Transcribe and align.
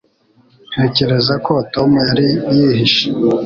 Ntekereza 0.71 1.33
ko 1.45 1.53
Tom 1.73 1.91
yari 2.07 2.27
yihishe 2.53 3.03